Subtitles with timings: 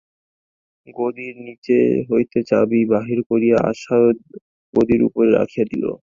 [0.95, 1.77] গদির নীচে
[2.09, 3.97] হইতে চাবি বাহির করিয়া আশা
[4.73, 5.83] গদির উপরে রাখিয়া দিল।